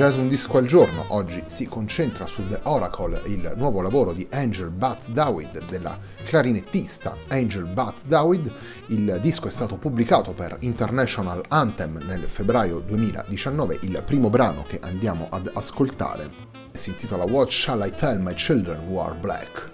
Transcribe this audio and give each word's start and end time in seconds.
Jazz 0.00 0.16
un 0.16 0.28
disco 0.28 0.56
al 0.56 0.64
giorno 0.64 1.04
oggi 1.08 1.42
si 1.44 1.66
concentra 1.66 2.24
su 2.24 2.48
The 2.48 2.60
Oracle, 2.62 3.20
il 3.26 3.52
nuovo 3.56 3.82
lavoro 3.82 4.14
di 4.14 4.26
Angel 4.30 4.70
Butts 4.70 5.10
Dawid, 5.10 5.68
della 5.68 5.98
clarinettista 6.24 7.14
Angel 7.28 7.66
Butts 7.66 8.06
Dawid. 8.06 8.50
Il 8.86 9.18
disco 9.20 9.46
è 9.46 9.50
stato 9.50 9.76
pubblicato 9.76 10.32
per 10.32 10.56
International 10.60 11.42
Anthem 11.48 12.02
nel 12.06 12.22
febbraio 12.22 12.78
2019, 12.78 13.80
il 13.82 14.02
primo 14.06 14.30
brano 14.30 14.64
che 14.66 14.80
andiamo 14.82 15.28
ad 15.30 15.50
ascoltare 15.52 16.30
si 16.72 16.88
intitola 16.88 17.24
What 17.24 17.50
Shall 17.50 17.86
I 17.86 17.90
Tell 17.90 18.22
My 18.22 18.32
Children 18.32 18.88
Who 18.88 19.02
Are 19.02 19.14
Black? 19.14 19.70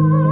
Oh. 0.00 0.27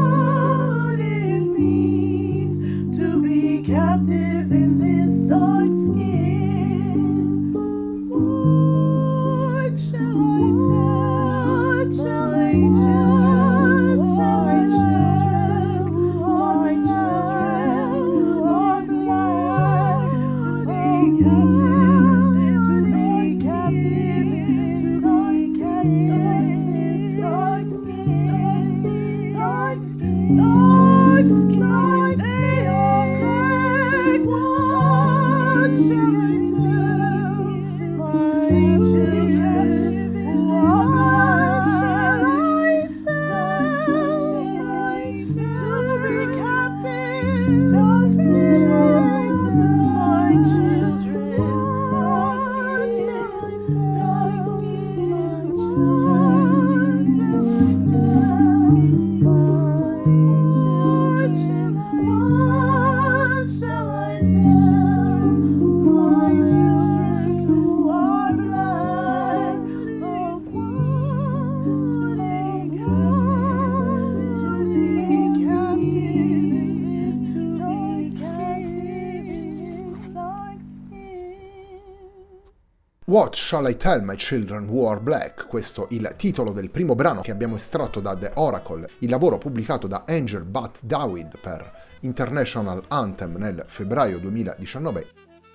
What 83.09 83.37
Shall 83.37 83.69
I 83.69 83.77
Tell 83.77 84.03
My 84.03 84.17
Children 84.17 84.67
Who 84.67 84.89
Are 84.89 84.99
Black? 84.99 85.47
Questo 85.47 85.89
è 85.89 85.95
il 85.95 86.13
titolo 86.17 86.51
del 86.51 86.71
primo 86.71 86.97
brano 86.97 87.21
che 87.21 87.31
abbiamo 87.31 87.55
estratto 87.55 88.01
da 88.01 88.17
The 88.17 88.33
Oracle, 88.35 88.89
il 88.99 89.09
lavoro 89.09 89.39
pubblicato 89.39 89.87
da 89.87 90.03
Angel 90.09 90.43
Bat 90.43 90.83
Dawid 90.83 91.39
per 91.39 91.73
International 92.01 92.83
Anthem 92.89 93.37
nel 93.37 93.63
febbraio 93.65 94.19
2019. 94.19 95.07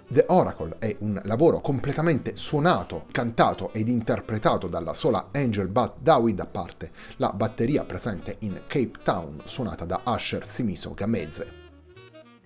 The 0.07 0.23
Oracle 0.29 0.77
è 0.79 0.95
un 0.99 1.19
lavoro 1.25 1.59
completamente 1.59 2.37
suonato, 2.37 3.07
cantato 3.11 3.73
ed 3.73 3.89
interpretato 3.89 4.69
dalla 4.69 4.93
sola 4.93 5.27
Angel 5.33 5.67
Bat 5.67 5.95
Dawid 5.99 6.39
a 6.39 6.45
parte 6.45 6.91
la 7.17 7.33
batteria 7.33 7.83
presente 7.83 8.37
in 8.39 8.61
Cape 8.65 8.99
Town 9.03 9.41
suonata 9.43 9.83
da 9.83 9.99
Asher 10.05 10.45
Simiso 10.47 10.93
Gameze. 10.93 11.60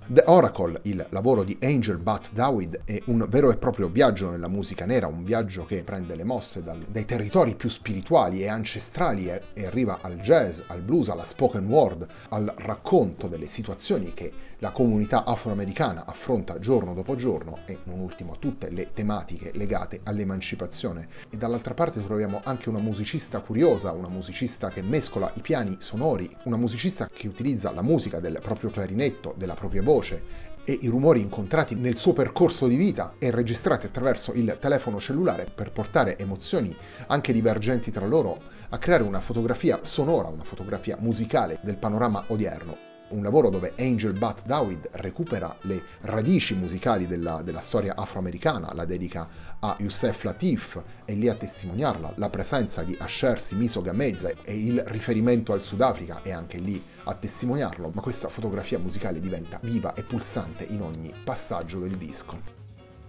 The 0.07 0.21
Oracle, 0.27 0.81
il 0.83 1.03
lavoro 1.09 1.43
di 1.43 1.57
Angel 1.63 1.97
Bat 1.97 2.33
Dawid, 2.33 2.81
è 2.85 3.01
un 3.05 3.25
vero 3.27 3.51
e 3.51 3.57
proprio 3.57 3.89
viaggio 3.89 4.29
nella 4.29 4.47
musica 4.47 4.85
nera, 4.85 5.07
un 5.07 5.23
viaggio 5.23 5.65
che 5.65 5.83
prende 5.83 6.15
le 6.15 6.23
mosse 6.23 6.61
dal, 6.61 6.77
dai 6.77 7.05
territori 7.05 7.55
più 7.55 7.69
spirituali 7.69 8.43
e 8.43 8.47
ancestrali 8.47 9.27
e, 9.27 9.41
e 9.53 9.65
arriva 9.65 10.01
al 10.01 10.17
jazz, 10.17 10.59
al 10.67 10.81
blues, 10.81 11.09
alla 11.09 11.23
spoken 11.23 11.65
word, 11.65 12.05
al 12.29 12.53
racconto 12.57 13.27
delle 13.27 13.47
situazioni 13.47 14.13
che 14.13 14.31
la 14.59 14.69
comunità 14.69 15.25
afroamericana 15.25 16.05
affronta 16.05 16.59
giorno 16.59 16.93
dopo 16.93 17.15
giorno 17.15 17.59
e 17.65 17.79
non 17.85 17.99
ultimo 17.99 18.37
tutte 18.37 18.69
le 18.69 18.91
tematiche 18.93 19.51
legate 19.55 20.01
all'emancipazione. 20.03 21.07
E 21.31 21.37
dall'altra 21.37 21.73
parte 21.73 22.03
troviamo 22.03 22.41
anche 22.43 22.69
una 22.69 22.79
musicista 22.79 23.39
curiosa, 23.39 23.91
una 23.91 24.07
musicista 24.07 24.69
che 24.69 24.83
mescola 24.83 25.31
i 25.35 25.41
piani 25.41 25.77
sonori, 25.79 26.29
una 26.43 26.57
musicista 26.57 27.09
che 27.11 27.27
utilizza 27.27 27.71
la 27.71 27.81
musica 27.81 28.19
del 28.19 28.39
proprio 28.39 28.69
clarinetto, 28.69 29.33
della 29.35 29.55
propria 29.55 29.81
voce, 29.81 29.93
voce 29.95 30.43
e 30.65 30.77
i 30.81 30.87
rumori 30.87 31.21
incontrati 31.21 31.75
nel 31.75 31.95
suo 31.95 32.11
percorso 32.11 32.67
di 32.67 32.75
vita 32.75 33.15
e 33.19 33.29
registrati 33.31 33.85
attraverso 33.85 34.33
il 34.33 34.57
telefono 34.59 34.99
cellulare 34.99 35.45
per 35.53 35.71
portare 35.71 36.17
emozioni 36.17 36.75
anche 37.07 37.31
divergenti 37.31 37.91
tra 37.91 38.05
loro 38.05 38.41
a 38.69 38.77
creare 38.77 39.03
una 39.03 39.21
fotografia 39.21 39.79
sonora, 39.83 40.27
una 40.27 40.43
fotografia 40.43 40.97
musicale 40.99 41.59
del 41.61 41.77
panorama 41.77 42.23
odierno 42.27 42.94
un 43.09 43.21
lavoro 43.21 43.49
dove 43.49 43.73
Angel 43.77 44.13
Bat 44.13 44.45
Dawid 44.45 44.89
recupera 44.93 45.55
le 45.61 45.81
radici 46.01 46.53
musicali 46.55 47.07
della, 47.07 47.41
della, 47.43 47.59
storia 47.59 47.95
afroamericana, 47.95 48.73
la 48.73 48.85
dedica 48.85 49.27
a 49.59 49.75
Youssef 49.79 50.23
Latif 50.23 50.81
e 51.05 51.13
lì 51.13 51.27
a 51.27 51.35
testimoniarla 51.35 52.13
la 52.15 52.29
presenza 52.29 52.83
di 52.83 52.95
Asher 52.99 53.39
Simiso 53.39 53.81
Gameze 53.81 54.35
e 54.43 54.57
il 54.57 54.81
riferimento 54.87 55.53
al 55.53 55.61
Sudafrica 55.61 56.21
è 56.21 56.31
anche 56.31 56.57
lì 56.57 56.81
a 57.03 57.13
testimoniarlo, 57.13 57.91
ma 57.93 58.01
questa 58.01 58.29
fotografia 58.29 58.79
musicale 58.79 59.19
diventa 59.19 59.59
viva 59.61 59.93
e 59.93 60.03
pulsante 60.03 60.65
in 60.65 60.81
ogni 60.81 61.11
passaggio 61.23 61.79
del 61.79 61.97
disco. 61.97 62.64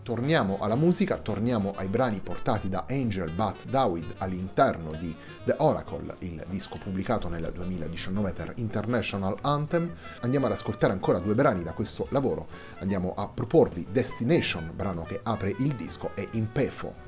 Torniamo 0.07 0.59
alla 0.61 0.77
musica, 0.77 1.17
torniamo 1.17 1.73
ai 1.75 1.89
brani 1.89 2.21
portati 2.21 2.69
da 2.69 2.85
Angel 2.89 3.29
Bat 3.33 3.67
Dawid 3.67 4.15
all'interno 4.19 4.93
di 4.93 5.13
The 5.45 5.57
Oracle, 5.59 6.15
il 6.21 6.45
disco 6.49 6.79
pubblicato 6.79 7.29
nel 7.29 7.51
2019 7.53 8.33
per 8.33 8.53
International 8.55 9.37
Anthem. 9.41 9.93
Andiamo 10.21 10.47
ad 10.47 10.53
ascoltare 10.53 10.93
ancora 10.93 11.19
due 11.19 11.35
brani 11.35 11.65
da 11.65 11.73
questo 11.73 12.07
lavoro. 12.11 12.47
Andiamo 12.79 13.15
a 13.17 13.27
proporvi 13.27 13.89
Destination, 13.91 14.71
brano 14.73 15.03
che 15.03 15.19
apre 15.25 15.53
il 15.59 15.75
disco, 15.75 16.13
e 16.15 16.29
Impefo, 16.35 17.06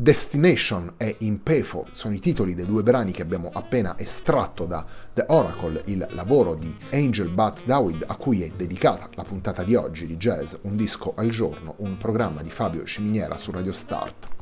Destination 0.00 0.94
e 0.96 1.16
Impefo 1.18 1.84
sono 1.92 2.14
i 2.14 2.20
titoli 2.20 2.54
dei 2.54 2.64
due 2.64 2.82
brani 2.82 3.12
che 3.12 3.20
abbiamo 3.20 3.50
appena 3.52 3.98
estratto 3.98 4.64
da 4.64 4.82
The 5.12 5.26
Oracle, 5.28 5.82
il 5.88 6.06
lavoro 6.12 6.54
di 6.54 6.74
Angel 6.92 7.28
Bat 7.28 7.66
Dawid 7.66 8.04
a 8.06 8.16
cui 8.16 8.42
è 8.42 8.50
dedicata 8.56 9.10
la 9.12 9.24
puntata 9.24 9.62
di 9.62 9.74
oggi 9.74 10.06
di 10.06 10.16
Jazz 10.16 10.54
Un 10.62 10.74
disco 10.74 11.12
al 11.16 11.28
giorno, 11.28 11.74
un 11.80 11.98
programma 11.98 12.40
di 12.40 12.48
Fabio 12.48 12.84
Ciminiera 12.84 13.36
su 13.36 13.50
Radio 13.50 13.72
Start. 13.72 14.39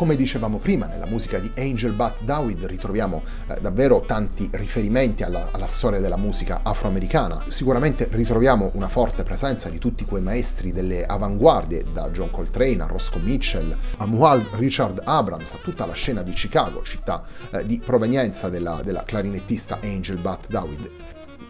Come 0.00 0.16
dicevamo 0.16 0.56
prima, 0.56 0.86
nella 0.86 1.04
musica 1.04 1.38
di 1.38 1.52
Angel 1.58 1.92
Bat 1.92 2.22
Dawid 2.22 2.64
ritroviamo 2.64 3.22
eh, 3.46 3.60
davvero 3.60 4.00
tanti 4.00 4.48
riferimenti 4.50 5.22
alla, 5.22 5.50
alla, 5.52 5.66
storia 5.66 6.00
della 6.00 6.16
musica 6.16 6.60
afroamericana. 6.62 7.44
Sicuramente 7.48 8.08
ritroviamo 8.10 8.70
una 8.76 8.88
forte 8.88 9.24
presenza 9.24 9.68
di 9.68 9.76
tutti 9.76 10.06
quei 10.06 10.22
maestri 10.22 10.72
delle 10.72 11.04
avanguardie, 11.04 11.84
da 11.92 12.08
John 12.08 12.30
Coltrane 12.30 12.82
a 12.82 12.86
Roscoe 12.86 13.20
Mitchell, 13.20 13.76
a 13.98 14.06
Mual 14.06 14.40
Richard 14.52 15.02
Abrams, 15.04 15.52
a 15.52 15.58
tutta 15.60 15.84
la 15.84 15.92
scena 15.92 16.22
di 16.22 16.32
Chicago, 16.32 16.82
città 16.82 17.22
eh, 17.50 17.66
di 17.66 17.78
provenienza 17.78 18.48
della, 18.48 18.80
della 18.82 19.02
clarinettista 19.04 19.80
Angel 19.82 20.16
Bat 20.16 20.48
Dawid 20.48 20.90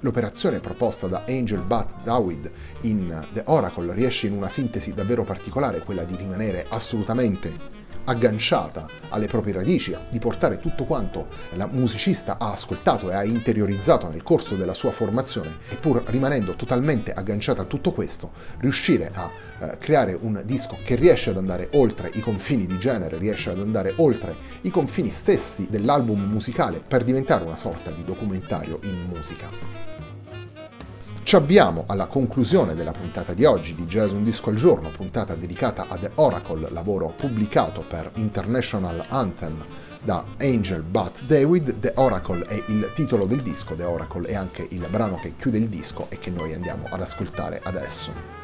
l'operazione 0.02 0.61
proposta 0.61 1.07
da 1.09 1.25
Angel 1.28 1.61
Bat 1.61 2.02
Dawid 2.02 2.50
in 2.83 3.23
The 3.35 3.42
Oracle 3.47 3.92
riesce 3.92 4.28
in 4.28 4.33
una 4.33 4.49
sintesi 4.49 4.95
davvero 4.95 5.25
particolare, 5.25 5.80
quella 5.80 6.04
di 6.04 6.16
rimanere 6.16 6.64
assolutamente 6.71 7.79
agganciata 8.04 8.87
alle 9.11 9.26
proprie 9.26 9.54
radici, 9.54 9.97
di 10.11 10.19
portare 10.19 10.59
tutto 10.59 10.85
quanto 10.85 11.28
la 11.54 11.66
musicista 11.66 12.37
ha 12.38 12.52
ascoltato 12.52 13.11
e 13.11 13.14
ha 13.14 13.25
interiorizzato 13.25 14.09
nel 14.09 14.23
corso 14.23 14.57
della 14.57 14.75
sua 14.75 14.90
formazione 14.90 15.59
e 15.69 15.76
pur 15.76 16.02
rimanendo 16.07 16.54
totalmente 16.54 17.12
agganciata 17.12 17.62
a 17.62 17.66
tutto 17.66 17.92
questo, 17.92 18.33
riuscire 18.59 19.11
a 19.12 19.30
eh, 19.61 19.78
creare 19.78 20.16
un 20.19 20.42
disco 20.45 20.76
che 20.85 20.95
riesce 20.95 21.30
ad 21.30 21.37
andare 21.37 21.69
oltre 21.73 22.11
i 22.14 22.21
confini 22.21 22.66
di 22.66 22.78
genere, 22.78 23.19
riesce 23.19 23.50
ad 23.50 23.59
andare 23.59 23.92
oltre 23.97 24.35
i 24.62 24.71
confini 24.71 25.11
stessi 25.11 25.66
dell'album 25.71 26.21
musicale 26.23 26.80
per 26.80 27.04
diventare 27.04 27.45
una 27.45 27.57
sorta 27.57 27.90
di 27.90 28.04
documentario 28.04 28.78
in 28.83 29.07
musica. 29.09 30.10
Ci 31.30 31.37
avviamo 31.37 31.84
alla 31.87 32.08
conclusione 32.08 32.75
della 32.75 32.90
puntata 32.90 33.34
di 33.34 33.44
oggi 33.44 33.76
di 33.76 33.87
Jazz 33.87 34.10
Un 34.10 34.25
Disco 34.25 34.50
al 34.50 34.56
Giorno, 34.56 34.88
puntata 34.88 35.37
dedicata 35.37 35.87
a 35.87 35.96
The 35.96 36.10
Oracle, 36.16 36.68
lavoro 36.72 37.14
pubblicato 37.16 37.84
per 37.88 38.10
International 38.16 39.04
Anthem 39.10 39.64
da 40.02 40.25
Angel 40.38 40.82
But 40.82 41.26
David. 41.26 41.78
The 41.78 41.92
Oracle 41.94 42.44
è 42.46 42.60
il 42.66 42.90
titolo 42.96 43.26
del 43.26 43.42
disco, 43.42 43.76
The 43.76 43.84
Oracle 43.84 44.26
è 44.26 44.34
anche 44.34 44.66
il 44.70 44.84
brano 44.90 45.20
che 45.20 45.37
chiude 45.37 45.58
il 45.58 45.68
disco 45.68 46.06
e 46.08 46.18
che 46.18 46.30
noi 46.30 46.52
andiamo 46.52 46.88
ad 46.90 47.00
ascoltare 47.00 47.60
adesso. 47.62 48.39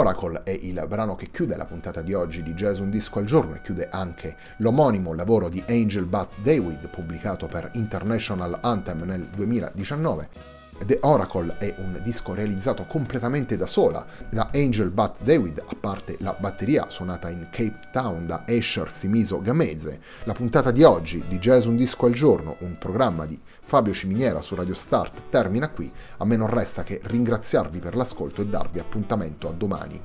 Oracle 0.00 0.44
è 0.44 0.50
il 0.50 0.82
brano 0.88 1.14
che 1.14 1.30
chiude 1.30 1.58
la 1.58 1.66
puntata 1.66 2.00
di 2.00 2.14
oggi 2.14 2.42
di 2.42 2.54
Jazz 2.54 2.78
Un 2.78 2.88
Disco 2.88 3.18
al 3.18 3.26
Giorno 3.26 3.56
e 3.56 3.60
chiude 3.60 3.90
anche 3.90 4.34
l'omonimo 4.56 5.12
lavoro 5.12 5.50
di 5.50 5.62
Angel 5.68 6.06
Bat 6.06 6.40
David 6.40 6.88
pubblicato 6.88 7.48
per 7.48 7.68
International 7.74 8.60
Anthem 8.62 9.02
nel 9.02 9.28
2019. 9.28 10.59
The 10.84 10.98
Oracle 11.02 11.56
è 11.58 11.74
un 11.78 12.00
disco 12.02 12.32
realizzato 12.32 12.86
completamente 12.86 13.56
da 13.56 13.66
sola 13.66 14.04
da 14.30 14.50
Angel 14.52 14.90
Bat 14.90 15.22
David, 15.22 15.62
a 15.66 15.76
parte 15.78 16.16
la 16.20 16.34
batteria 16.38 16.88
suonata 16.88 17.28
in 17.28 17.48
Cape 17.50 17.90
Town 17.92 18.26
da 18.26 18.44
Asher 18.48 18.90
Simiso 18.90 19.42
Gamese. 19.42 20.00
La 20.24 20.32
puntata 20.32 20.70
di 20.70 20.82
oggi 20.82 21.22
di 21.28 21.38
Jazz 21.38 21.66
Un 21.66 21.76
Disco 21.76 22.06
al 22.06 22.12
Giorno, 22.12 22.56
un 22.60 22.78
programma 22.78 23.26
di 23.26 23.38
Fabio 23.42 23.92
Ciminiera 23.92 24.40
su 24.40 24.54
Radio 24.54 24.74
Start, 24.74 25.24
termina 25.28 25.68
qui. 25.68 25.92
A 26.16 26.24
me 26.24 26.36
non 26.36 26.48
resta 26.48 26.82
che 26.82 26.98
ringraziarvi 27.02 27.78
per 27.78 27.94
l'ascolto 27.94 28.40
e 28.40 28.46
darvi 28.46 28.78
appuntamento 28.78 29.48
a 29.48 29.52
domani. 29.52 30.00